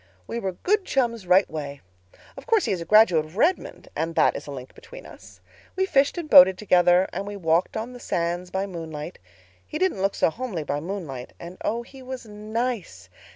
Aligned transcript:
"We 0.25 0.39
were 0.39 0.53
good 0.53 0.83
chums 0.83 1.27
right 1.27 1.47
way. 1.47 1.81
Of 2.35 2.47
course 2.47 2.65
he 2.65 2.71
is 2.71 2.81
a 2.81 2.85
graduate 2.85 3.23
of 3.23 3.37
Redmond, 3.37 3.87
and 3.95 4.15
that 4.15 4.35
is 4.35 4.47
a 4.47 4.51
link 4.51 4.73
between 4.73 5.05
us. 5.05 5.41
We 5.75 5.85
fished 5.85 6.17
and 6.17 6.27
boated 6.27 6.57
together; 6.57 7.07
and 7.13 7.27
we 7.27 7.35
walked 7.37 7.77
on 7.77 7.93
the 7.93 7.99
sands 7.99 8.49
by 8.49 8.65
moonlight. 8.65 9.19
He 9.63 9.77
didn't 9.77 10.01
look 10.01 10.15
so 10.15 10.31
homely 10.31 10.63
by 10.63 10.79
moonlight 10.79 11.33
and 11.39 11.59
oh, 11.63 11.83
he 11.83 12.01
was 12.01 12.25
nice. 12.25 13.09